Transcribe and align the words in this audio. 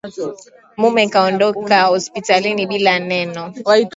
Mume 0.77 1.03
kuondoka 1.13 1.77
hospitalini 1.93 2.67
bila 2.67 2.99
neno 2.99 3.53